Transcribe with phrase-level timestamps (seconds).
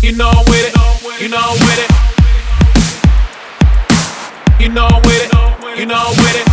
[0.00, 0.70] You know I'm with it.
[1.20, 1.90] You know I'm with it.
[4.62, 5.30] You know I'm with it.
[5.74, 6.46] You know I'm with it.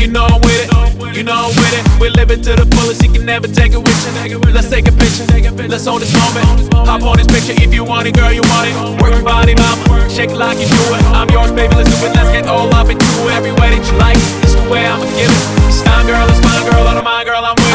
[0.00, 0.72] You know I'm with it.
[1.14, 2.00] You know I'm with it.
[2.00, 3.02] We live it to the fullest.
[3.04, 3.92] You can never take it with
[4.24, 4.40] you.
[4.40, 5.28] Let's take a picture.
[5.68, 6.72] Let's hold this moment.
[6.88, 8.32] Hop on this picture if you want it, girl.
[8.32, 8.74] You want it.
[9.02, 10.08] Work your body, mama.
[10.08, 11.04] Shake like you do it.
[11.12, 11.74] I'm yours, baby.
[11.76, 12.16] Let's do it.
[12.16, 13.36] Let's get all up into it.
[13.36, 14.16] Every way that you like.
[14.40, 15.68] It's the way I'ma give it.
[15.68, 16.24] It's time, girl.
[16.24, 16.88] It's mine, girl.
[16.88, 17.44] Out of mine, girl.
[17.44, 17.69] I'm with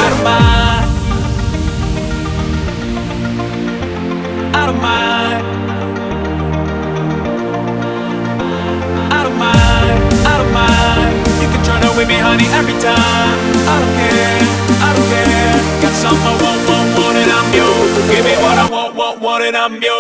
[12.86, 13.34] time.
[13.66, 14.38] I don't care.
[14.78, 15.58] I don't care.
[15.82, 17.70] Got something I want, want, want, and I'm you.
[18.14, 20.00] Give me what I want, want, want, and I'm you.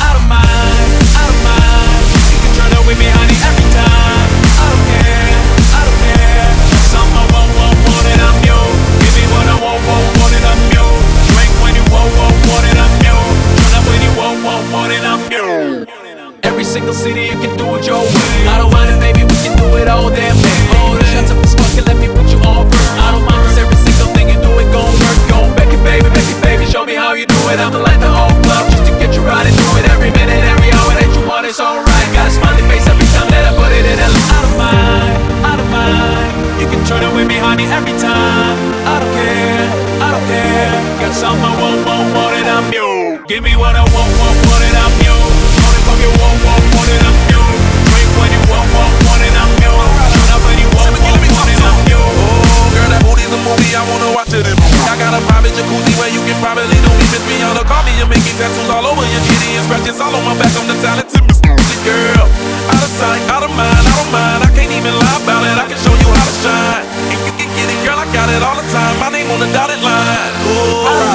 [0.00, 0.88] Out of mine.
[1.20, 1.92] Out of mine.
[2.32, 4.28] You can turn with me, honey, every time.
[4.48, 5.28] I don't care.
[5.76, 6.48] I don't care.
[6.72, 8.60] Got something I want, want, want, and I'm you.
[9.04, 10.86] Give me what I want, want, want, and I'm you.
[11.36, 13.18] Drink when you want, want, want, and I'm you.
[13.60, 15.48] Turn up when you want, want, want, and I'm you.
[16.48, 18.48] Every single city you can do it your way.
[18.48, 20.58] I don't mind it, baby, we can do it all damn day.
[20.80, 21.12] All day.
[21.12, 22.92] Shut up this fucking, let me put you on first.
[23.00, 25.18] I don't mind every single thing you do it gon' work.
[25.28, 26.64] Gon' back it, baby, back it, baby.
[26.68, 27.58] Show me how you do it.
[27.60, 29.88] I'ma light the whole club just to get you right into it.
[29.88, 32.08] Every minute, every hour that you want, it's alright.
[32.12, 33.96] Got a smiley face every time that I put it in.
[34.00, 36.60] Out of mind, out of mind.
[36.60, 38.56] You can turn it with me, every time.
[38.84, 39.66] I don't care,
[40.02, 40.76] I don't care.
[41.00, 43.24] Got something I want, want, want, and I'm you.
[43.26, 45.01] Give me what I want, want, want, and I'm you.
[55.56, 57.04] Jacuzzi where you can probably do me.
[57.12, 60.24] Miss me on the me and making tattoos all over your kitty scratches all on
[60.24, 60.52] my back.
[60.56, 61.40] I'm the talented Miss
[61.84, 62.26] girl.
[62.72, 64.40] Out of sight, out of mind, I don't mind.
[64.46, 65.56] I can't even lie about it.
[65.58, 66.84] I can show you how to shine.
[67.10, 68.94] If you can get it, girl, I got it all the time.
[69.02, 70.32] My name on the dotted line.
[70.46, 71.11] Ooh.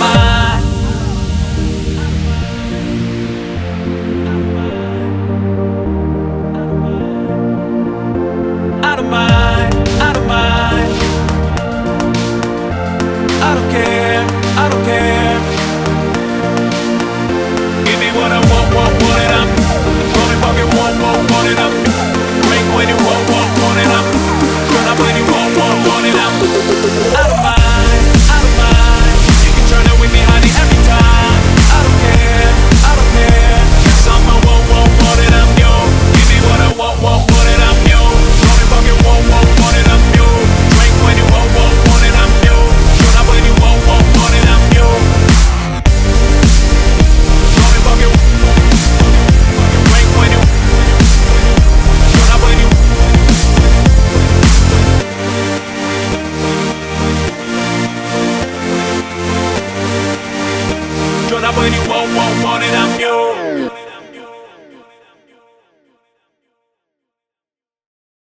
[61.97, 63.27] Up when want, and I'm you.